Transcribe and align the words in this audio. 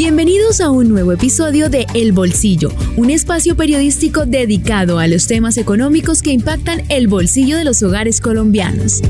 Bienvenidos 0.00 0.60
a 0.60 0.70
un 0.70 0.88
nuevo 0.90 1.10
episodio 1.10 1.70
de 1.70 1.84
El 1.92 2.12
Bolsillo, 2.12 2.70
un 2.96 3.10
espacio 3.10 3.56
periodístico 3.56 4.26
dedicado 4.26 5.00
a 5.00 5.08
los 5.08 5.26
temas 5.26 5.58
económicos 5.58 6.22
que 6.22 6.30
impactan 6.30 6.84
el 6.88 7.08
bolsillo 7.08 7.56
de 7.56 7.64
los 7.64 7.82
hogares 7.82 8.20
colombianos. 8.20 9.02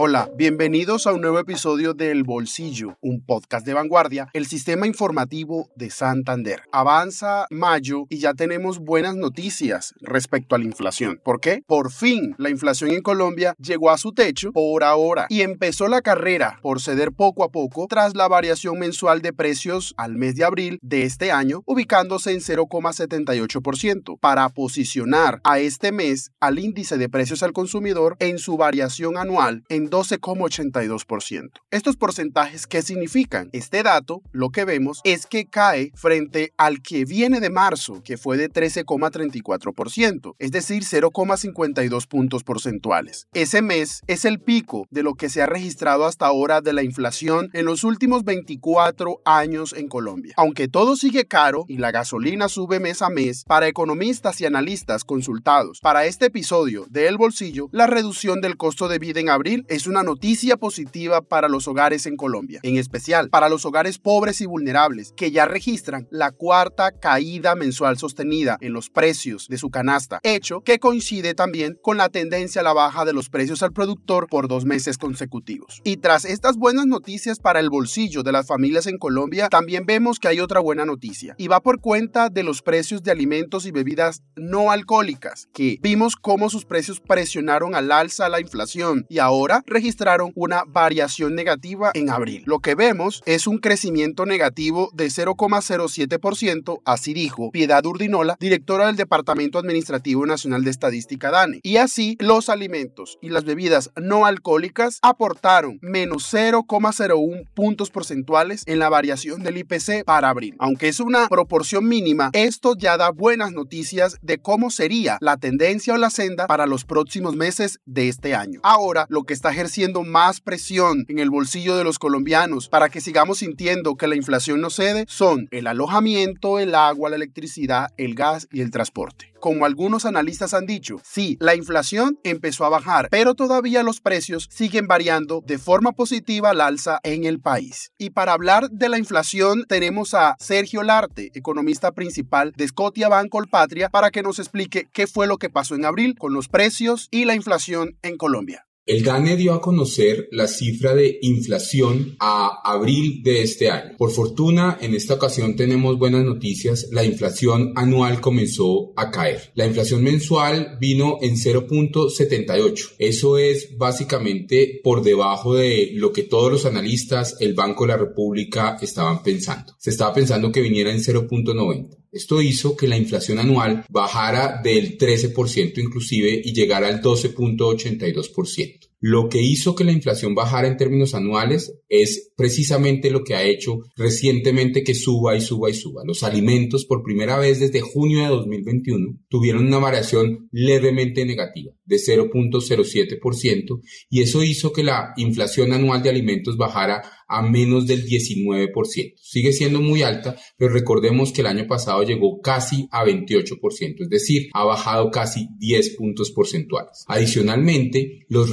Hola, 0.00 0.30
bienvenidos 0.36 1.08
a 1.08 1.12
un 1.12 1.22
nuevo 1.22 1.40
episodio 1.40 1.92
de 1.92 2.12
El 2.12 2.22
Bolsillo, 2.22 2.96
un 3.00 3.20
podcast 3.20 3.66
de 3.66 3.74
vanguardia, 3.74 4.28
el 4.32 4.46
sistema 4.46 4.86
informativo 4.86 5.70
de 5.74 5.90
Santander. 5.90 6.62
Avanza 6.70 7.46
mayo 7.50 8.04
y 8.08 8.18
ya 8.18 8.32
tenemos 8.32 8.78
buenas 8.78 9.16
noticias 9.16 9.94
respecto 10.00 10.54
a 10.54 10.58
la 10.58 10.66
inflación. 10.66 11.20
¿Por 11.24 11.40
qué? 11.40 11.64
Por 11.66 11.90
fin 11.90 12.36
la 12.38 12.48
inflación 12.48 12.92
en 12.92 13.02
Colombia 13.02 13.56
llegó 13.58 13.90
a 13.90 13.98
su 13.98 14.12
techo 14.12 14.52
por 14.52 14.84
ahora 14.84 15.26
y 15.30 15.40
empezó 15.40 15.88
la 15.88 16.00
carrera 16.00 16.60
por 16.62 16.80
ceder 16.80 17.10
poco 17.10 17.42
a 17.42 17.50
poco 17.50 17.88
tras 17.88 18.14
la 18.14 18.28
variación 18.28 18.78
mensual 18.78 19.20
de 19.20 19.32
precios 19.32 19.94
al 19.96 20.14
mes 20.14 20.36
de 20.36 20.44
abril 20.44 20.78
de 20.80 21.02
este 21.02 21.32
año, 21.32 21.64
ubicándose 21.66 22.30
en 22.30 22.38
0,78% 22.38 24.16
para 24.20 24.48
posicionar 24.50 25.40
a 25.42 25.58
este 25.58 25.90
mes 25.90 26.30
al 26.38 26.60
índice 26.60 26.98
de 26.98 27.08
precios 27.08 27.42
al 27.42 27.52
consumidor 27.52 28.16
en 28.20 28.38
su 28.38 28.56
variación 28.56 29.16
anual 29.16 29.47
en 29.68 29.90
12,82%. 29.90 31.50
¿Estos 31.70 31.96
porcentajes 31.96 32.66
qué 32.66 32.82
significan? 32.82 33.50
Este 33.52 33.82
dato, 33.82 34.22
lo 34.32 34.50
que 34.50 34.64
vemos 34.64 35.00
es 35.04 35.26
que 35.26 35.46
cae 35.46 35.92
frente 35.94 36.52
al 36.56 36.82
que 36.82 37.04
viene 37.04 37.40
de 37.40 37.50
marzo, 37.50 38.02
que 38.02 38.16
fue 38.16 38.36
de 38.36 38.50
13,34%, 38.50 40.34
es 40.38 40.50
decir, 40.50 40.82
0,52 40.84 42.06
puntos 42.06 42.44
porcentuales. 42.44 43.26
Ese 43.32 43.62
mes 43.62 44.02
es 44.06 44.24
el 44.24 44.40
pico 44.40 44.86
de 44.90 45.02
lo 45.02 45.14
que 45.14 45.28
se 45.28 45.42
ha 45.42 45.46
registrado 45.46 46.06
hasta 46.06 46.26
ahora 46.26 46.60
de 46.60 46.72
la 46.72 46.82
inflación 46.82 47.50
en 47.52 47.64
los 47.64 47.84
últimos 47.84 48.24
24 48.24 49.20
años 49.24 49.72
en 49.72 49.88
Colombia. 49.88 50.34
Aunque 50.36 50.68
todo 50.68 50.96
sigue 50.96 51.26
caro 51.26 51.64
y 51.68 51.78
la 51.78 51.90
gasolina 51.90 52.48
sube 52.48 52.80
mes 52.80 53.02
a 53.02 53.10
mes, 53.10 53.44
para 53.44 53.68
economistas 53.68 54.40
y 54.40 54.46
analistas 54.46 55.04
consultados 55.04 55.80
para 55.80 56.06
este 56.06 56.26
episodio 56.26 56.86
de 56.88 57.08
El 57.08 57.16
Bolsillo, 57.16 57.68
la 57.72 57.86
reducción 57.86 58.40
del 58.40 58.56
costo 58.56 58.88
de 58.88 58.98
vida 58.98 59.20
en 59.20 59.27
abril 59.30 59.64
es 59.68 59.86
una 59.86 60.02
noticia 60.02 60.56
positiva 60.56 61.22
para 61.22 61.48
los 61.48 61.68
hogares 61.68 62.06
en 62.06 62.16
Colombia, 62.16 62.60
en 62.62 62.76
especial 62.76 63.28
para 63.30 63.48
los 63.48 63.64
hogares 63.64 63.98
pobres 63.98 64.40
y 64.40 64.46
vulnerables 64.46 65.12
que 65.16 65.30
ya 65.30 65.44
registran 65.44 66.06
la 66.10 66.32
cuarta 66.32 66.92
caída 66.92 67.54
mensual 67.54 67.98
sostenida 67.98 68.58
en 68.60 68.72
los 68.72 68.90
precios 68.90 69.48
de 69.48 69.58
su 69.58 69.70
canasta, 69.70 70.20
hecho 70.22 70.60
que 70.60 70.78
coincide 70.78 71.34
también 71.34 71.78
con 71.82 71.96
la 71.96 72.08
tendencia 72.08 72.60
a 72.60 72.64
la 72.64 72.72
baja 72.72 73.04
de 73.04 73.12
los 73.12 73.28
precios 73.28 73.62
al 73.62 73.72
productor 73.72 74.26
por 74.28 74.48
dos 74.48 74.64
meses 74.64 74.98
consecutivos. 74.98 75.80
Y 75.84 75.98
tras 75.98 76.24
estas 76.24 76.56
buenas 76.56 76.86
noticias 76.86 77.38
para 77.38 77.60
el 77.60 77.70
bolsillo 77.70 78.22
de 78.22 78.32
las 78.32 78.46
familias 78.46 78.86
en 78.86 78.98
Colombia, 78.98 79.48
también 79.48 79.86
vemos 79.86 80.18
que 80.18 80.28
hay 80.28 80.40
otra 80.40 80.60
buena 80.60 80.84
noticia 80.84 81.34
y 81.38 81.48
va 81.48 81.60
por 81.60 81.80
cuenta 81.80 82.28
de 82.30 82.42
los 82.42 82.62
precios 82.62 83.02
de 83.02 83.10
alimentos 83.10 83.66
y 83.66 83.70
bebidas 83.70 84.22
no 84.36 84.70
alcohólicas, 84.70 85.48
que 85.52 85.78
vimos 85.82 86.16
cómo 86.16 86.50
sus 86.50 86.64
precios 86.64 87.00
presionaron 87.00 87.74
al 87.74 87.92
alza 87.92 88.28
la 88.28 88.40
inflación 88.40 89.06
y 89.08 89.17
ahora 89.20 89.62
registraron 89.66 90.32
una 90.34 90.64
variación 90.66 91.34
negativa 91.34 91.90
en 91.94 92.10
abril. 92.10 92.42
Lo 92.46 92.60
que 92.60 92.74
vemos 92.74 93.22
es 93.26 93.46
un 93.46 93.58
crecimiento 93.58 94.26
negativo 94.26 94.90
de 94.94 95.06
0,07%, 95.06 96.80
así 96.84 97.14
dijo 97.14 97.50
Piedad 97.50 97.84
Urdinola, 97.84 98.36
directora 98.40 98.86
del 98.86 98.96
Departamento 98.96 99.58
Administrativo 99.58 100.26
Nacional 100.26 100.64
de 100.64 100.70
Estadística 100.70 101.30
DANE. 101.30 101.60
Y 101.62 101.76
así, 101.76 102.16
los 102.20 102.48
alimentos 102.48 103.18
y 103.20 103.30
las 103.30 103.44
bebidas 103.44 103.90
no 103.96 104.26
alcohólicas 104.26 104.98
aportaron 105.02 105.78
menos 105.82 106.32
0,01 106.32 107.48
puntos 107.54 107.90
porcentuales 107.90 108.62
en 108.66 108.78
la 108.78 108.88
variación 108.88 109.42
del 109.42 109.58
IPC 109.58 110.04
para 110.04 110.28
abril. 110.28 110.54
Aunque 110.58 110.88
es 110.88 111.00
una 111.00 111.28
proporción 111.28 111.86
mínima, 111.88 112.30
esto 112.32 112.74
ya 112.76 112.96
da 112.96 113.10
buenas 113.10 113.52
noticias 113.52 114.18
de 114.22 114.38
cómo 114.38 114.70
sería 114.70 115.18
la 115.20 115.36
tendencia 115.36 115.94
o 115.94 115.96
la 115.96 116.10
senda 116.10 116.46
para 116.46 116.66
los 116.66 116.84
próximos 116.84 117.36
meses 117.36 117.80
de 117.86 118.08
este 118.08 118.34
año. 118.34 118.60
Ahora, 118.62 119.06
lo 119.08 119.24
que 119.24 119.34
está 119.34 119.50
ejerciendo 119.50 120.02
más 120.02 120.40
presión 120.40 121.04
en 121.08 121.18
el 121.18 121.30
bolsillo 121.30 121.76
de 121.76 121.84
los 121.84 121.98
colombianos 121.98 122.68
para 122.68 122.88
que 122.88 123.00
sigamos 123.00 123.38
sintiendo 123.38 123.96
que 123.96 124.06
la 124.06 124.16
inflación 124.16 124.60
no 124.60 124.70
cede 124.70 125.04
son 125.08 125.48
el 125.50 125.66
alojamiento, 125.66 126.58
el 126.58 126.74
agua, 126.74 127.10
la 127.10 127.16
electricidad, 127.16 127.88
el 127.96 128.14
gas 128.14 128.48
y 128.52 128.60
el 128.60 128.70
transporte. 128.70 129.32
Como 129.40 129.64
algunos 129.64 130.04
analistas 130.04 130.52
han 130.52 130.66
dicho, 130.66 130.96
sí, 131.04 131.36
la 131.40 131.54
inflación 131.54 132.18
empezó 132.24 132.64
a 132.64 132.70
bajar, 132.70 133.08
pero 133.10 133.34
todavía 133.34 133.84
los 133.84 134.00
precios 134.00 134.48
siguen 134.50 134.88
variando 134.88 135.42
de 135.46 135.58
forma 135.58 135.92
positiva 135.92 136.50
al 136.50 136.60
alza 136.60 136.98
en 137.04 137.24
el 137.24 137.40
país. 137.40 137.92
Y 137.98 138.10
para 138.10 138.32
hablar 138.32 138.68
de 138.70 138.88
la 138.88 138.98
inflación 138.98 139.64
tenemos 139.68 140.14
a 140.14 140.34
Sergio 140.40 140.82
Larte, 140.82 141.30
economista 141.34 141.92
principal 141.92 142.52
de 142.56 142.66
Scotia 142.66 143.08
Banco 143.08 143.38
Patria, 143.48 143.88
para 143.88 144.10
que 144.10 144.22
nos 144.22 144.38
explique 144.38 144.88
qué 144.92 145.06
fue 145.06 145.26
lo 145.26 145.38
que 145.38 145.50
pasó 145.50 145.74
en 145.74 145.84
abril 145.84 146.16
con 146.18 146.32
los 146.32 146.48
precios 146.48 147.08
y 147.10 147.24
la 147.24 147.34
inflación 147.34 147.96
en 148.02 148.16
Colombia. 148.16 148.67
El 148.88 149.02
GANE 149.02 149.36
dio 149.36 149.52
a 149.52 149.60
conocer 149.60 150.30
la 150.32 150.48
cifra 150.48 150.94
de 150.94 151.18
inflación 151.20 152.16
a 152.20 152.62
abril 152.64 153.22
de 153.22 153.42
este 153.42 153.68
año. 153.68 153.98
Por 153.98 154.12
fortuna, 154.12 154.78
en 154.80 154.94
esta 154.94 155.12
ocasión 155.12 155.56
tenemos 155.56 155.98
buenas 155.98 156.24
noticias. 156.24 156.88
La 156.90 157.04
inflación 157.04 157.74
anual 157.76 158.22
comenzó 158.22 158.94
a 158.96 159.10
caer. 159.10 159.52
La 159.56 159.66
inflación 159.66 160.02
mensual 160.02 160.78
vino 160.80 161.18
en 161.20 161.36
0.78. 161.36 162.94
Eso 162.98 163.36
es 163.36 163.76
básicamente 163.76 164.80
por 164.82 165.02
debajo 165.02 165.54
de 165.54 165.90
lo 165.92 166.10
que 166.10 166.22
todos 166.22 166.50
los 166.50 166.64
analistas, 166.64 167.36
el 167.40 167.52
Banco 167.52 167.84
de 167.84 167.88
la 167.88 167.98
República 167.98 168.78
estaban 168.80 169.22
pensando. 169.22 169.74
Se 169.76 169.90
estaba 169.90 170.14
pensando 170.14 170.50
que 170.50 170.62
viniera 170.62 170.90
en 170.90 171.00
0.90. 171.00 171.98
Esto 172.10 172.40
hizo 172.40 172.76
que 172.76 172.88
la 172.88 172.96
inflación 172.96 173.38
anual 173.38 173.84
bajara 173.88 174.60
del 174.62 174.96
13% 174.96 175.78
inclusive 175.78 176.40
y 176.44 176.52
llegara 176.52 176.88
al 176.88 177.02
12.82%. 177.02 178.87
Lo 179.00 179.28
que 179.28 179.40
hizo 179.40 179.74
que 179.74 179.84
la 179.84 179.92
inflación 179.92 180.34
bajara 180.34 180.66
en 180.66 180.76
términos 180.76 181.14
anuales 181.14 181.74
es 181.88 182.32
precisamente 182.36 183.10
lo 183.10 183.22
que 183.22 183.34
ha 183.34 183.44
hecho 183.44 183.80
recientemente 183.96 184.82
que 184.82 184.94
suba 184.94 185.36
y 185.36 185.40
suba 185.40 185.70
y 185.70 185.74
suba. 185.74 186.02
Los 186.04 186.22
alimentos 186.22 186.84
por 186.84 187.02
primera 187.02 187.38
vez 187.38 187.60
desde 187.60 187.80
junio 187.80 188.22
de 188.22 188.28
2021 188.28 189.18
tuvieron 189.28 189.66
una 189.66 189.78
variación 189.78 190.48
levemente 190.50 191.24
negativa 191.24 191.72
de 191.84 191.96
0.07% 191.96 193.80
y 194.10 194.22
eso 194.22 194.42
hizo 194.42 194.72
que 194.72 194.82
la 194.82 195.14
inflación 195.16 195.72
anual 195.72 196.02
de 196.02 196.10
alimentos 196.10 196.56
bajara 196.56 197.02
a 197.28 197.42
menos 197.42 197.86
del 197.86 198.06
19%. 198.06 199.14
Sigue 199.20 199.52
siendo 199.52 199.80
muy 199.80 200.02
alta, 200.02 200.36
pero 200.56 200.72
recordemos 200.72 201.32
que 201.32 201.42
el 201.42 201.46
año 201.46 201.66
pasado 201.66 202.02
llegó 202.02 202.40
casi 202.40 202.88
a 202.90 203.04
28%, 203.04 204.02
es 204.02 204.08
decir, 204.08 204.48
ha 204.54 204.64
bajado 204.64 205.10
casi 205.10 205.48
10 205.58 205.96
puntos 205.96 206.30
porcentuales. 206.30 207.04
Adicionalmente, 207.06 208.26
los 208.28 208.50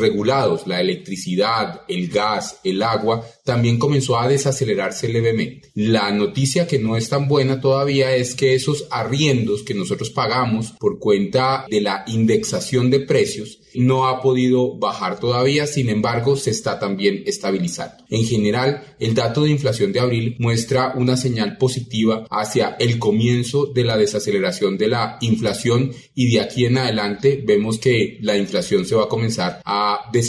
la 0.66 0.82
electricidad, 0.82 1.82
el 1.88 2.10
gas, 2.10 2.60
el 2.64 2.82
agua, 2.82 3.26
también 3.44 3.78
comenzó 3.78 4.20
a 4.20 4.28
desacelerarse 4.28 5.08
levemente. 5.08 5.70
La 5.76 6.12
noticia 6.12 6.68
que 6.68 6.80
no 6.80 6.98
es 6.98 7.10
tan 7.10 7.28
buena 7.28 7.62
todavía 7.62 8.16
es 8.16 8.36
que 8.36 8.56
esos 8.56 8.88
arriendos 8.90 9.64
que 9.64 9.74
nosotros 9.74 10.10
pagamos 10.10 10.72
por 10.80 11.00
cuenta 11.00 11.66
de 11.70 11.82
la 11.82 12.04
indexación 12.08 12.90
de 12.90 13.02
precios 13.02 13.60
no 13.76 14.08
ha 14.08 14.22
podido 14.22 14.78
bajar 14.78 15.20
todavía, 15.20 15.68
sin 15.68 15.90
embargo, 15.90 16.38
se 16.38 16.52
está 16.52 16.80
también 16.80 17.24
estabilizando. 17.26 18.04
En 18.10 18.26
general, 18.26 18.96
el 19.00 19.14
dato 19.14 19.44
de 19.44 19.52
inflación 19.52 19.92
de 19.92 20.00
abril 20.00 20.36
muestra 20.40 20.94
una 20.96 21.18
señal 21.18 21.58
positiva 21.58 22.26
hacia 22.30 22.78
el 22.80 23.00
comienzo 23.00 23.66
de 23.68 23.84
la 23.84 23.98
desaceleración 23.98 24.78
de 24.78 24.88
la 24.88 25.18
inflación 25.22 25.92
y 26.14 26.32
de 26.32 26.42
aquí 26.42 26.66
en 26.66 26.78
adelante 26.78 27.44
vemos 27.46 27.78
que 27.78 28.18
la 28.22 28.38
inflación 28.38 28.86
se 28.86 28.96
va 28.96 29.04
a 29.04 29.10
comenzar 29.10 29.62
a 29.66 30.10
desacelerar 30.12 30.25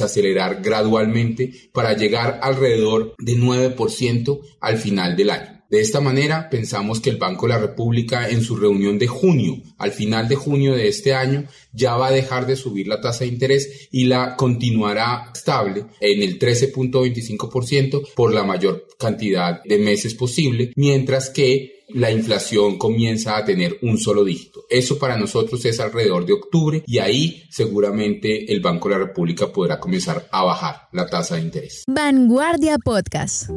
gradualmente 0.63 1.53
para 1.73 1.97
llegar 1.97 2.41
alrededor 2.43 3.15
de 3.19 3.37
9% 3.37 4.41
al 4.61 4.77
final 4.79 5.17
del 5.17 5.31
año. 5.31 5.57
De 5.69 5.81
esta 5.81 6.01
manera, 6.01 6.49
pensamos 6.49 7.01
que 7.01 7.11
el 7.11 7.17
Banco 7.17 7.47
de 7.47 7.55
la 7.55 7.59
República 7.59 8.29
en 8.29 8.41
su 8.41 8.55
reunión 8.55 9.01
de 9.01 9.09
junio, 9.09 9.61
al 9.79 9.91
final 9.91 10.29
de 10.29 10.37
junio 10.37 10.75
de 10.75 10.87
este 10.87 11.13
año, 11.13 11.45
ya 11.73 11.97
va 11.97 12.07
a 12.07 12.13
dejar 12.13 12.47
de 12.47 12.55
subir 12.55 12.87
la 12.87 13.01
tasa 13.01 13.25
de 13.25 13.31
interés 13.31 13.89
y 13.91 14.05
la 14.05 14.37
continuará 14.37 15.33
estable 15.35 15.87
en 16.01 16.23
el 16.23 16.39
13.25% 16.39 18.15
por 18.15 18.33
la 18.33 18.45
mayor 18.45 18.87
cantidad 18.97 19.61
de 19.65 19.79
meses 19.79 20.15
posible, 20.15 20.73
mientras 20.77 21.31
que 21.31 21.76
la 21.89 22.11
inflación 22.11 22.79
comienza 22.79 23.37
a 23.37 23.45
tener 23.45 23.79
un 23.83 23.99
solo 23.99 24.25
dígito. 24.25 24.65
Eso 24.69 24.99
para 24.99 25.17
nosotros 25.17 25.65
es 25.65 25.81
alrededor 25.81 26.27
de 26.27 26.33
octubre 26.33 26.83
y 26.87 26.99
ahí 26.99 27.45
seguramente 27.51 28.53
el 28.53 28.61
Banco 28.61 28.89
de 28.89 28.95
la 28.95 29.05
República 29.07 29.53
podrá 29.53 29.79
comenzar 29.79 30.29
a 30.31 30.45
bajar 30.45 30.89
la 30.93 31.07
tasa 31.07 31.37
de 31.37 31.43
interés. 31.43 31.85
Vanguardia 31.87 32.79
Podcast. 32.79 33.51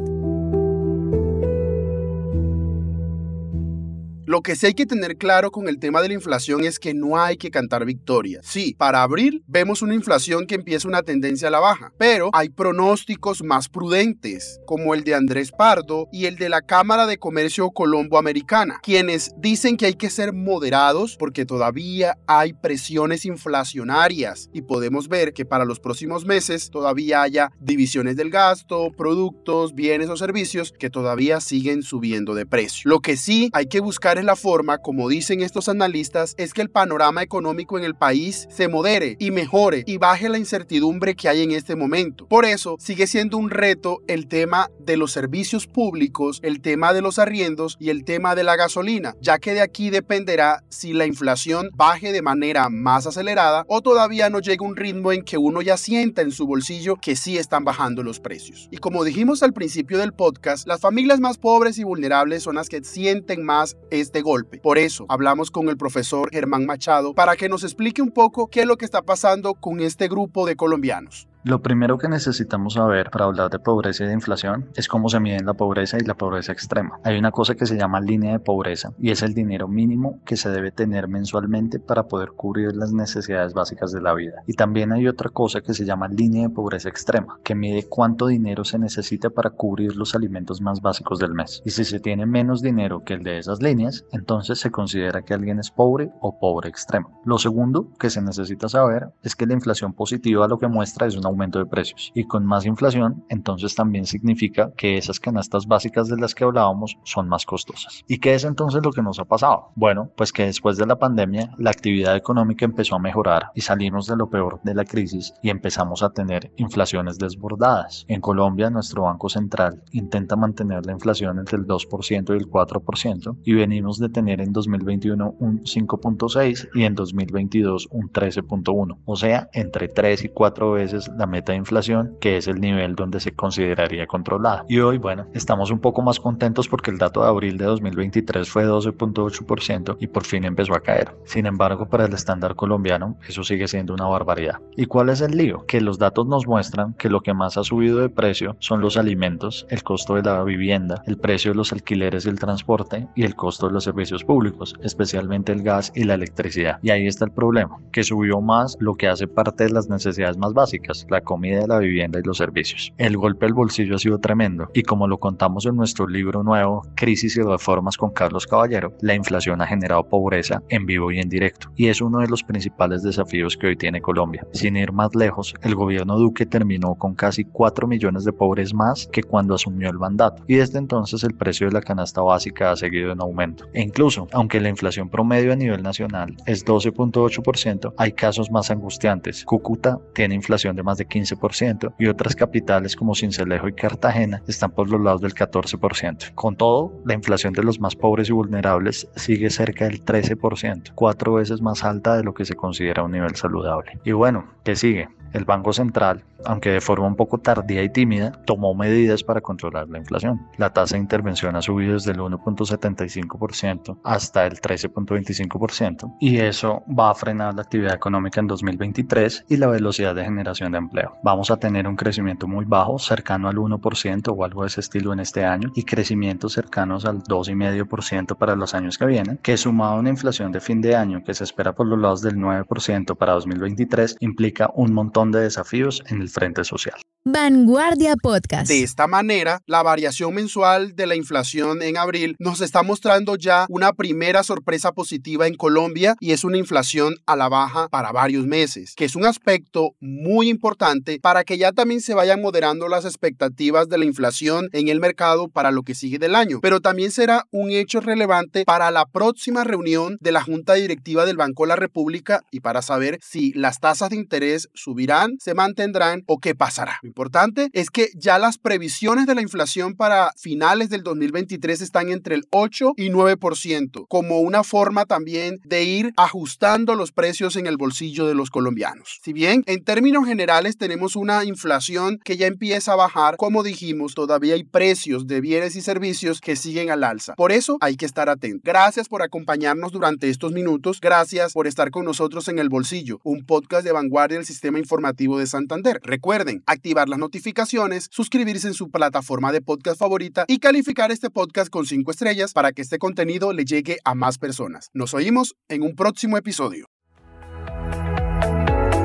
Lo 4.30 4.42
que 4.42 4.54
sí 4.54 4.66
hay 4.66 4.74
que 4.74 4.86
tener 4.86 5.16
claro 5.16 5.50
con 5.50 5.68
el 5.68 5.80
tema 5.80 6.00
de 6.00 6.06
la 6.06 6.14
inflación 6.14 6.62
es 6.62 6.78
que 6.78 6.94
no 6.94 7.20
hay 7.20 7.36
que 7.36 7.50
cantar 7.50 7.84
victoria. 7.84 8.38
Sí, 8.44 8.76
para 8.78 9.02
abril 9.02 9.42
vemos 9.48 9.82
una 9.82 9.92
inflación 9.92 10.46
que 10.46 10.54
empieza 10.54 10.86
una 10.86 11.02
tendencia 11.02 11.48
a 11.48 11.50
la 11.50 11.58
baja, 11.58 11.92
pero 11.98 12.30
hay 12.32 12.48
pronósticos 12.48 13.42
más 13.42 13.68
prudentes, 13.68 14.60
como 14.66 14.94
el 14.94 15.02
de 15.02 15.16
Andrés 15.16 15.50
Pardo 15.50 16.06
y 16.12 16.26
el 16.26 16.36
de 16.36 16.48
la 16.48 16.62
Cámara 16.62 17.08
de 17.08 17.18
Comercio 17.18 17.72
Colombo-Americana, 17.72 18.78
quienes 18.84 19.32
dicen 19.36 19.76
que 19.76 19.86
hay 19.86 19.94
que 19.94 20.10
ser 20.10 20.32
moderados 20.32 21.16
porque 21.16 21.44
todavía 21.44 22.16
hay 22.28 22.52
presiones 22.52 23.24
inflacionarias 23.24 24.48
y 24.52 24.62
podemos 24.62 25.08
ver 25.08 25.32
que 25.32 25.44
para 25.44 25.64
los 25.64 25.80
próximos 25.80 26.24
meses 26.24 26.70
todavía 26.70 27.22
haya 27.22 27.50
divisiones 27.58 28.14
del 28.14 28.30
gasto, 28.30 28.92
productos, 28.96 29.74
bienes 29.74 30.08
o 30.08 30.16
servicios 30.16 30.70
que 30.70 30.88
todavía 30.88 31.40
siguen 31.40 31.82
subiendo 31.82 32.36
de 32.36 32.46
precio. 32.46 32.88
Lo 32.88 33.00
que 33.00 33.16
sí 33.16 33.50
hay 33.52 33.66
que 33.66 33.80
buscar 33.80 34.19
la 34.24 34.36
forma, 34.36 34.78
como 34.78 35.08
dicen 35.08 35.42
estos 35.42 35.68
analistas, 35.68 36.34
es 36.38 36.54
que 36.54 36.62
el 36.62 36.70
panorama 36.70 37.22
económico 37.22 37.78
en 37.78 37.84
el 37.84 37.94
país 37.94 38.46
se 38.50 38.68
modere 38.68 39.16
y 39.18 39.30
mejore 39.30 39.84
y 39.86 39.98
baje 39.98 40.28
la 40.28 40.38
incertidumbre 40.38 41.14
que 41.14 41.28
hay 41.28 41.42
en 41.42 41.52
este 41.52 41.76
momento. 41.76 42.26
Por 42.26 42.44
eso 42.44 42.76
sigue 42.78 43.06
siendo 43.06 43.36
un 43.36 43.50
reto 43.50 44.02
el 44.06 44.26
tema 44.26 44.70
de 44.78 44.96
los 44.96 45.12
servicios 45.12 45.66
públicos, 45.66 46.40
el 46.42 46.60
tema 46.60 46.92
de 46.92 47.02
los 47.02 47.18
arriendos 47.18 47.76
y 47.78 47.90
el 47.90 48.04
tema 48.04 48.34
de 48.34 48.44
la 48.44 48.56
gasolina, 48.56 49.14
ya 49.20 49.38
que 49.38 49.54
de 49.54 49.60
aquí 49.60 49.90
dependerá 49.90 50.62
si 50.68 50.92
la 50.92 51.06
inflación 51.06 51.70
baje 51.74 52.12
de 52.12 52.22
manera 52.22 52.68
más 52.68 53.06
acelerada 53.06 53.64
o 53.68 53.80
todavía 53.80 54.30
no 54.30 54.40
llega 54.40 54.66
un 54.66 54.76
ritmo 54.76 55.12
en 55.12 55.22
que 55.22 55.38
uno 55.38 55.62
ya 55.62 55.76
sienta 55.76 56.22
en 56.22 56.32
su 56.32 56.46
bolsillo 56.46 56.96
que 56.96 57.16
sí 57.16 57.38
están 57.38 57.64
bajando 57.64 58.02
los 58.02 58.20
precios. 58.20 58.68
Y 58.70 58.78
como 58.78 59.04
dijimos 59.04 59.42
al 59.42 59.52
principio 59.52 59.98
del 59.98 60.12
podcast, 60.12 60.66
las 60.66 60.80
familias 60.80 61.20
más 61.20 61.38
pobres 61.38 61.78
y 61.78 61.84
vulnerables 61.84 62.42
son 62.42 62.56
las 62.56 62.68
que 62.68 62.82
sienten 62.84 63.44
más 63.44 63.76
golpe. 64.20 64.58
Por 64.58 64.78
eso 64.78 65.06
hablamos 65.08 65.52
con 65.52 65.68
el 65.68 65.76
profesor 65.76 66.30
Germán 66.32 66.66
Machado 66.66 67.14
para 67.14 67.36
que 67.36 67.48
nos 67.48 67.62
explique 67.62 68.02
un 68.02 68.10
poco 68.10 68.48
qué 68.48 68.62
es 68.62 68.66
lo 68.66 68.76
que 68.76 68.84
está 68.84 69.02
pasando 69.02 69.54
con 69.54 69.78
este 69.78 70.08
grupo 70.08 70.44
de 70.44 70.56
colombianos. 70.56 71.29
Lo 71.42 71.62
primero 71.62 71.96
que 71.96 72.06
necesitamos 72.06 72.74
saber 72.74 73.08
para 73.08 73.24
hablar 73.24 73.48
de 73.48 73.58
pobreza 73.58 74.04
y 74.04 74.08
de 74.08 74.12
inflación 74.12 74.68
es 74.76 74.88
cómo 74.88 75.08
se 75.08 75.20
miden 75.20 75.46
la 75.46 75.54
pobreza 75.54 75.96
y 75.98 76.04
la 76.04 76.14
pobreza 76.14 76.52
extrema. 76.52 77.00
Hay 77.02 77.16
una 77.16 77.30
cosa 77.30 77.54
que 77.54 77.64
se 77.64 77.78
llama 77.78 77.98
línea 77.98 78.32
de 78.32 78.40
pobreza 78.40 78.92
y 78.98 79.10
es 79.10 79.22
el 79.22 79.32
dinero 79.32 79.66
mínimo 79.66 80.20
que 80.26 80.36
se 80.36 80.50
debe 80.50 80.70
tener 80.70 81.08
mensualmente 81.08 81.80
para 81.80 82.08
poder 82.08 82.32
cubrir 82.32 82.76
las 82.76 82.92
necesidades 82.92 83.54
básicas 83.54 83.90
de 83.90 84.02
la 84.02 84.12
vida. 84.12 84.42
Y 84.46 84.52
también 84.52 84.92
hay 84.92 85.08
otra 85.08 85.30
cosa 85.30 85.62
que 85.62 85.72
se 85.72 85.86
llama 85.86 86.08
línea 86.08 86.42
de 86.42 86.54
pobreza 86.54 86.90
extrema, 86.90 87.38
que 87.42 87.54
mide 87.54 87.88
cuánto 87.88 88.26
dinero 88.26 88.62
se 88.64 88.78
necesita 88.78 89.30
para 89.30 89.48
cubrir 89.48 89.96
los 89.96 90.14
alimentos 90.14 90.60
más 90.60 90.82
básicos 90.82 91.20
del 91.20 91.32
mes. 91.32 91.62
Y 91.64 91.70
si 91.70 91.86
se 91.86 92.00
tiene 92.00 92.26
menos 92.26 92.60
dinero 92.60 93.02
que 93.02 93.14
el 93.14 93.22
de 93.22 93.38
esas 93.38 93.62
líneas, 93.62 94.04
entonces 94.12 94.60
se 94.60 94.70
considera 94.70 95.22
que 95.22 95.32
alguien 95.32 95.58
es 95.58 95.70
pobre 95.70 96.10
o 96.20 96.38
pobre 96.38 96.68
extremo. 96.68 97.18
Lo 97.24 97.38
segundo 97.38 97.88
que 97.98 98.10
se 98.10 98.20
necesita 98.20 98.68
saber 98.68 99.08
es 99.22 99.34
que 99.34 99.46
la 99.46 99.54
inflación 99.54 99.94
positiva 99.94 100.46
lo 100.46 100.58
que 100.58 100.68
muestra 100.68 101.06
es 101.06 101.16
una 101.16 101.29
aumento 101.30 101.58
de 101.58 101.66
precios. 101.66 102.12
Y 102.14 102.24
con 102.24 102.44
más 102.44 102.66
inflación, 102.66 103.24
entonces 103.28 103.74
también 103.74 104.06
significa 104.06 104.72
que 104.76 104.96
esas 104.96 105.20
canastas 105.20 105.66
básicas 105.66 106.08
de 106.08 106.16
las 106.16 106.34
que 106.34 106.44
hablábamos 106.44 106.98
son 107.04 107.28
más 107.28 107.46
costosas. 107.46 108.04
¿Y 108.06 108.18
qué 108.18 108.34
es 108.34 108.44
entonces 108.44 108.82
lo 108.84 108.92
que 108.92 109.02
nos 109.02 109.18
ha 109.18 109.24
pasado? 109.24 109.70
Bueno, 109.74 110.10
pues 110.16 110.32
que 110.32 110.44
después 110.44 110.76
de 110.76 110.86
la 110.86 110.98
pandemia 110.98 111.54
la 111.58 111.70
actividad 111.70 112.16
económica 112.16 112.64
empezó 112.64 112.96
a 112.96 112.98
mejorar 112.98 113.50
y 113.54 113.60
salimos 113.60 114.06
de 114.06 114.16
lo 114.16 114.28
peor 114.28 114.60
de 114.62 114.74
la 114.74 114.84
crisis 114.84 115.32
y 115.42 115.50
empezamos 115.50 116.02
a 116.02 116.10
tener 116.10 116.52
inflaciones 116.56 117.18
desbordadas. 117.18 118.04
En 118.08 118.20
Colombia, 118.20 118.70
nuestro 118.70 119.02
Banco 119.02 119.28
Central 119.28 119.82
intenta 119.92 120.36
mantener 120.36 120.84
la 120.86 120.92
inflación 120.92 121.38
entre 121.38 121.58
el 121.58 121.66
2% 121.66 122.34
y 122.34 122.36
el 122.36 122.48
4% 122.48 123.38
y 123.44 123.54
venimos 123.54 123.98
de 123.98 124.08
tener 124.08 124.40
en 124.40 124.52
2021 124.52 125.34
un 125.38 125.62
5.6 125.62 126.68
y 126.74 126.84
en 126.84 126.94
2022 126.94 127.88
un 127.90 128.12
13.1, 128.12 128.98
o 129.04 129.16
sea, 129.16 129.48
entre 129.52 129.88
3 129.88 130.24
y 130.24 130.28
4 130.28 130.72
veces 130.72 131.10
la 131.20 131.26
meta 131.26 131.52
de 131.52 131.58
inflación, 131.58 132.16
que 132.18 132.38
es 132.38 132.48
el 132.48 132.60
nivel 132.60 132.96
donde 132.96 133.20
se 133.20 133.32
consideraría 133.32 134.06
controlada. 134.06 134.64
Y 134.68 134.80
hoy, 134.80 134.98
bueno, 134.98 135.26
estamos 135.34 135.70
un 135.70 135.78
poco 135.78 136.02
más 136.02 136.18
contentos 136.18 136.66
porque 136.66 136.90
el 136.90 136.98
dato 136.98 137.22
de 137.22 137.28
abril 137.28 137.58
de 137.58 137.66
2023 137.66 138.48
fue 138.48 138.66
12.8% 138.66 139.98
y 140.00 140.06
por 140.06 140.24
fin 140.24 140.44
empezó 140.44 140.74
a 140.74 140.80
caer. 140.80 141.14
Sin 141.24 141.46
embargo, 141.46 141.88
para 141.88 142.06
el 142.06 142.14
estándar 142.14 142.56
colombiano, 142.56 143.16
eso 143.28 143.44
sigue 143.44 143.68
siendo 143.68 143.92
una 143.92 144.06
barbaridad. 144.06 144.60
¿Y 144.76 144.86
cuál 144.86 145.10
es 145.10 145.20
el 145.20 145.36
lío? 145.36 145.66
Que 145.66 145.82
los 145.82 145.98
datos 145.98 146.26
nos 146.26 146.46
muestran 146.46 146.94
que 146.94 147.10
lo 147.10 147.20
que 147.20 147.34
más 147.34 147.58
ha 147.58 147.64
subido 147.64 147.98
de 147.98 148.08
precio 148.08 148.56
son 148.58 148.80
los 148.80 148.96
alimentos, 148.96 149.66
el 149.68 149.82
costo 149.82 150.14
de 150.14 150.22
la 150.22 150.42
vivienda, 150.42 151.02
el 151.06 151.18
precio 151.18 151.52
de 151.52 151.58
los 151.58 151.72
alquileres 151.72 152.24
y 152.24 152.30
el 152.30 152.38
transporte 152.38 153.08
y 153.14 153.24
el 153.24 153.36
costo 153.36 153.66
de 153.66 153.74
los 153.74 153.84
servicios 153.84 154.24
públicos, 154.24 154.74
especialmente 154.82 155.52
el 155.52 155.62
gas 155.62 155.92
y 155.94 156.04
la 156.04 156.14
electricidad. 156.14 156.78
Y 156.82 156.90
ahí 156.90 157.06
está 157.06 157.26
el 157.26 157.32
problema, 157.32 157.78
que 157.92 158.04
subió 158.04 158.40
más 158.40 158.78
lo 158.80 158.94
que 158.94 159.08
hace 159.08 159.28
parte 159.28 159.64
de 159.64 159.70
las 159.70 159.90
necesidades 159.90 160.38
más 160.38 160.54
básicas, 160.54 161.06
la 161.10 161.20
comida, 161.20 161.66
la 161.66 161.78
vivienda 161.78 162.18
y 162.18 162.22
los 162.22 162.38
servicios. 162.38 162.92
El 162.96 163.16
golpe 163.16 163.46
al 163.46 163.54
bolsillo 163.54 163.96
ha 163.96 163.98
sido 163.98 164.18
tremendo 164.18 164.70
y 164.74 164.82
como 164.82 165.08
lo 165.08 165.18
contamos 165.18 165.66
en 165.66 165.76
nuestro 165.76 166.06
libro 166.06 166.42
nuevo, 166.42 166.82
Crisis 166.94 167.36
y 167.36 167.42
Reformas 167.42 167.96
con 167.96 168.10
Carlos 168.10 168.46
Caballero, 168.46 168.92
la 169.00 169.14
inflación 169.14 169.60
ha 169.60 169.66
generado 169.66 170.08
pobreza 170.08 170.62
en 170.68 170.86
vivo 170.86 171.12
y 171.12 171.18
en 171.18 171.28
directo 171.28 171.70
y 171.76 171.88
es 171.88 172.00
uno 172.00 172.20
de 172.20 172.28
los 172.28 172.42
principales 172.42 173.02
desafíos 173.02 173.56
que 173.56 173.68
hoy 173.68 173.76
tiene 173.76 174.00
Colombia. 174.00 174.46
Sin 174.52 174.76
ir 174.76 174.92
más 174.92 175.14
lejos, 175.14 175.54
el 175.62 175.74
gobierno 175.74 176.16
Duque 176.16 176.46
terminó 176.46 176.94
con 176.94 177.14
casi 177.14 177.44
4 177.44 177.86
millones 177.86 178.24
de 178.24 178.32
pobres 178.32 178.74
más 178.74 179.08
que 179.12 179.22
cuando 179.22 179.54
asumió 179.54 179.90
el 179.90 179.98
mandato 179.98 180.44
y 180.46 180.56
desde 180.56 180.78
entonces 180.78 181.24
el 181.24 181.34
precio 181.34 181.66
de 181.66 181.72
la 181.72 181.80
canasta 181.80 182.22
básica 182.22 182.70
ha 182.70 182.76
seguido 182.76 183.12
en 183.12 183.20
aumento. 183.20 183.66
E 183.72 183.82
incluso, 183.82 184.28
aunque 184.32 184.60
la 184.60 184.68
inflación 184.68 185.08
promedio 185.08 185.52
a 185.52 185.56
nivel 185.56 185.82
nacional 185.82 186.36
es 186.46 186.64
12.8%, 186.64 187.94
hay 187.96 188.12
casos 188.12 188.50
más 188.50 188.70
angustiantes. 188.70 189.44
Cúcuta 189.44 189.98
tiene 190.14 190.34
inflación 190.34 190.76
de 190.76 190.82
más 190.82 190.99
de 191.00 191.08
15% 191.08 191.94
y 191.98 192.06
otras 192.06 192.36
capitales 192.36 192.94
como 192.94 193.14
Cincelejo 193.14 193.68
y 193.68 193.72
Cartagena 193.72 194.42
están 194.46 194.70
por 194.70 194.88
los 194.88 195.00
lados 195.00 195.20
del 195.20 195.34
14%. 195.34 196.34
Con 196.34 196.56
todo, 196.56 196.92
la 197.04 197.14
inflación 197.14 197.52
de 197.52 197.62
los 197.62 197.80
más 197.80 197.96
pobres 197.96 198.28
y 198.28 198.32
vulnerables 198.32 199.08
sigue 199.16 199.50
cerca 199.50 199.86
del 199.86 200.04
13%, 200.04 200.92
cuatro 200.94 201.34
veces 201.34 201.60
más 201.60 201.84
alta 201.84 202.16
de 202.16 202.24
lo 202.24 202.34
que 202.34 202.44
se 202.44 202.54
considera 202.54 203.02
un 203.02 203.12
nivel 203.12 203.34
saludable. 203.34 203.98
Y 204.04 204.12
bueno, 204.12 204.44
¿qué 204.64 204.76
sigue? 204.76 205.08
El 205.32 205.44
Banco 205.44 205.72
Central, 205.72 206.24
aunque 206.44 206.70
de 206.70 206.80
forma 206.80 207.06
un 207.06 207.14
poco 207.14 207.38
tardía 207.38 207.82
y 207.82 207.88
tímida, 207.88 208.32
tomó 208.46 208.74
medidas 208.74 209.22
para 209.22 209.40
controlar 209.40 209.88
la 209.88 209.98
inflación. 209.98 210.40
La 210.56 210.72
tasa 210.72 210.96
de 210.96 211.02
intervención 211.02 211.54
ha 211.54 211.62
subido 211.62 211.94
desde 211.94 212.12
el 212.12 212.18
1.75% 212.18 213.98
hasta 214.02 214.46
el 214.46 214.60
13.25% 214.60 216.16
y 216.20 216.38
eso 216.38 216.82
va 216.86 217.10
a 217.10 217.14
frenar 217.14 217.54
la 217.54 217.62
actividad 217.62 217.94
económica 217.94 218.40
en 218.40 218.48
2023 218.48 219.46
y 219.48 219.56
la 219.56 219.68
velocidad 219.68 220.14
de 220.14 220.24
generación 220.24 220.72
de 220.72 220.78
Vamos 221.22 221.50
a 221.50 221.56
tener 221.56 221.86
un 221.86 221.96
crecimiento 221.96 222.46
muy 222.46 222.64
bajo, 222.64 222.98
cercano 222.98 223.48
al 223.48 223.56
1% 223.56 224.34
o 224.36 224.44
algo 224.44 224.62
de 224.62 224.68
ese 224.68 224.80
estilo 224.80 225.12
en 225.12 225.20
este 225.20 225.44
año 225.44 225.70
y 225.74 225.84
crecimientos 225.84 226.52
cercanos 226.54 227.04
al 227.04 227.22
2,5% 227.22 228.36
para 228.36 228.56
los 228.56 228.74
años 228.74 228.98
que 228.98 229.06
vienen, 229.06 229.38
que 229.38 229.56
sumado 229.56 229.94
a 229.94 229.98
una 230.00 230.10
inflación 230.10 230.52
de 230.52 230.60
fin 230.60 230.80
de 230.80 230.96
año 230.96 231.22
que 231.24 231.34
se 231.34 231.44
espera 231.44 231.74
por 231.74 231.86
los 231.86 231.98
lados 231.98 232.22
del 232.22 232.36
9% 232.36 233.16
para 233.16 233.34
2023 233.34 234.16
implica 234.20 234.70
un 234.74 234.92
montón 234.92 235.30
de 235.30 235.40
desafíos 235.40 236.02
en 236.08 236.22
el 236.22 236.28
frente 236.28 236.64
social. 236.64 236.96
Vanguardia 237.26 238.16
Podcast. 238.16 238.66
De 238.66 238.82
esta 238.82 239.06
manera, 239.06 239.60
la 239.66 239.82
variación 239.82 240.34
mensual 240.34 240.96
de 240.96 241.06
la 241.06 241.16
inflación 241.16 241.82
en 241.82 241.98
abril 241.98 242.34
nos 242.38 242.62
está 242.62 242.82
mostrando 242.82 243.36
ya 243.36 243.66
una 243.68 243.92
primera 243.92 244.42
sorpresa 244.42 244.92
positiva 244.92 245.46
en 245.46 245.54
Colombia 245.54 246.16
y 246.18 246.32
es 246.32 246.44
una 246.44 246.56
inflación 246.56 247.16
a 247.26 247.36
la 247.36 247.50
baja 247.50 247.90
para 247.90 248.10
varios 248.10 248.46
meses, 248.46 248.94
que 248.96 249.04
es 249.04 249.16
un 249.16 249.26
aspecto 249.26 249.90
muy 250.00 250.48
importante 250.48 251.18
para 251.20 251.44
que 251.44 251.58
ya 251.58 251.72
también 251.72 252.00
se 252.00 252.14
vayan 252.14 252.40
moderando 252.40 252.88
las 252.88 253.04
expectativas 253.04 253.90
de 253.90 253.98
la 253.98 254.06
inflación 254.06 254.70
en 254.72 254.88
el 254.88 254.98
mercado 254.98 255.48
para 255.48 255.72
lo 255.72 255.82
que 255.82 255.94
sigue 255.94 256.18
del 256.18 256.34
año. 256.34 256.60
Pero 256.62 256.80
también 256.80 257.10
será 257.10 257.44
un 257.50 257.70
hecho 257.70 258.00
relevante 258.00 258.64
para 258.64 258.90
la 258.90 259.04
próxima 259.04 259.62
reunión 259.62 260.16
de 260.22 260.32
la 260.32 260.42
Junta 260.42 260.72
Directiva 260.72 261.26
del 261.26 261.36
Banco 261.36 261.64
de 261.64 261.68
la 261.68 261.76
República 261.76 262.40
y 262.50 262.60
para 262.60 262.80
saber 262.80 263.18
si 263.20 263.52
las 263.52 263.78
tasas 263.78 264.08
de 264.08 264.16
interés 264.16 264.70
subirán, 264.72 265.36
se 265.38 265.52
mantendrán 265.52 266.22
o 266.26 266.38
qué 266.38 266.54
pasará 266.54 266.98
importante 267.10 267.70
es 267.72 267.90
que 267.90 268.10
ya 268.14 268.38
las 268.38 268.56
previsiones 268.56 269.26
de 269.26 269.34
la 269.34 269.42
inflación 269.42 269.94
para 269.94 270.32
finales 270.36 270.90
del 270.90 271.02
2023 271.02 271.80
están 271.80 272.08
entre 272.10 272.36
el 272.36 272.44
8 272.50 272.92
y 272.96 273.10
9%, 273.10 274.06
como 274.08 274.38
una 274.38 274.62
forma 274.62 275.06
también 275.06 275.58
de 275.64 275.82
ir 275.82 276.12
ajustando 276.16 276.94
los 276.94 277.10
precios 277.10 277.56
en 277.56 277.66
el 277.66 277.76
bolsillo 277.76 278.26
de 278.26 278.34
los 278.34 278.50
colombianos. 278.50 279.18
Si 279.24 279.32
bien 279.32 279.64
en 279.66 279.82
términos 279.82 280.24
generales 280.24 280.76
tenemos 280.76 281.16
una 281.16 281.44
inflación 281.44 282.20
que 282.24 282.36
ya 282.36 282.46
empieza 282.46 282.92
a 282.92 282.96
bajar, 282.96 283.36
como 283.36 283.64
dijimos, 283.64 284.14
todavía 284.14 284.54
hay 284.54 284.62
precios 284.62 285.26
de 285.26 285.40
bienes 285.40 285.74
y 285.74 285.80
servicios 285.80 286.40
que 286.40 286.54
siguen 286.54 286.90
al 286.90 287.02
alza. 287.02 287.34
Por 287.34 287.50
eso 287.50 287.76
hay 287.80 287.96
que 287.96 288.06
estar 288.06 288.28
atentos. 288.28 288.62
Gracias 288.62 289.08
por 289.08 289.22
acompañarnos 289.22 289.90
durante 289.90 290.30
estos 290.30 290.52
minutos. 290.52 291.00
Gracias 291.00 291.54
por 291.54 291.66
estar 291.66 291.90
con 291.90 292.04
nosotros 292.04 292.46
en 292.46 292.60
El 292.60 292.68
Bolsillo, 292.68 293.18
un 293.24 293.44
podcast 293.44 293.84
de 293.84 293.92
vanguardia 293.92 294.38
del 294.38 294.46
sistema 294.46 294.78
informativo 294.78 295.40
de 295.40 295.48
Santander. 295.48 295.98
Recuerden, 296.04 296.62
activar 296.66 296.99
las 297.08 297.18
notificaciones, 297.18 298.08
suscribirse 298.10 298.68
en 298.68 298.74
su 298.74 298.90
plataforma 298.90 299.52
de 299.52 299.60
podcast 299.60 299.98
favorita 299.98 300.44
y 300.48 300.58
calificar 300.58 301.10
este 301.12 301.30
podcast 301.30 301.70
con 301.70 301.86
5 301.86 302.10
estrellas 302.10 302.52
para 302.52 302.72
que 302.72 302.82
este 302.82 302.98
contenido 302.98 303.52
le 303.52 303.64
llegue 303.64 303.98
a 304.04 304.14
más 304.14 304.38
personas. 304.38 304.90
Nos 304.92 305.14
oímos 305.14 305.54
en 305.68 305.82
un 305.82 305.94
próximo 305.94 306.36
episodio. 306.36 306.86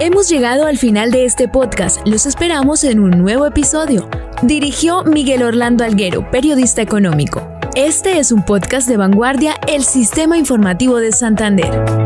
Hemos 0.02 0.28
llegado 0.28 0.68
al 0.68 0.78
final 0.78 1.10
de 1.10 1.26
este 1.26 1.48
podcast. 1.48 2.06
Los 2.06 2.26
esperamos 2.26 2.84
en 2.84 3.00
un 3.00 3.12
nuevo 3.12 3.48
episodio. 3.48 4.10
Dirigió 4.42 5.04
Miguel 5.04 5.42
Orlando 5.42 5.86
Alguero, 5.86 6.30
periodista 6.32 6.82
económico. 6.82 7.48
Este 7.76 8.20
es 8.20 8.32
un 8.32 8.44
podcast 8.44 8.88
de 8.90 8.98
vanguardia, 8.98 9.56
el 9.68 9.84
Sistema 9.84 10.38
Informativo 10.38 10.98
de 10.98 11.12
Santander. 11.12 12.05